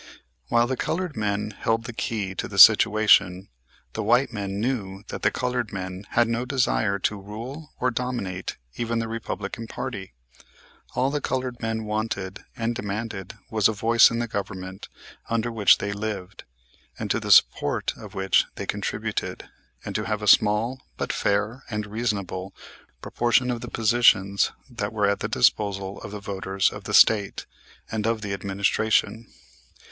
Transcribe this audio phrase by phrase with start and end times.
[0.47, 3.49] While the colored men held the key to the situation,
[3.93, 8.57] the white men knew that the colored men had no desire to rule or dominate
[8.75, 10.13] even the Republican party.
[10.95, 14.89] All the colored men wanted and demanded was a voice in the government
[15.29, 16.45] under which they lived,
[16.97, 19.47] and to the support of which they contributed,
[19.85, 22.55] and to have a small, but fair, and reasonable
[23.03, 27.45] proportion of the positions that were at the disposal of the voters of the State
[27.91, 29.31] and of the administration.